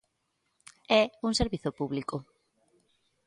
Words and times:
É 0.99 1.03
un 1.27 1.33
servizo 1.39 1.69
público. 1.79 2.17